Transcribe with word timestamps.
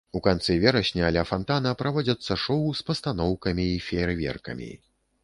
У 0.17 0.19
канцы 0.27 0.53
верасня 0.61 1.09
ля 1.17 1.23
фантана 1.31 1.73
праводзяцца 1.81 2.37
шоу 2.45 2.65
з 2.79 2.87
пастаноўкамі 2.89 3.67
і 3.75 3.77
феерверкам. 3.89 4.65